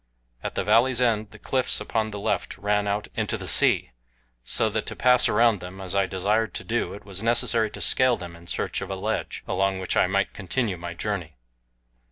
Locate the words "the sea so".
3.37-4.67